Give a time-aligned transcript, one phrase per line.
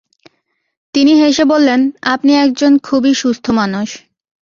[0.93, 1.81] তিনি হেসে বললেন,
[2.01, 3.87] আপনি এক জন খুবই সুস্থ মানুষ।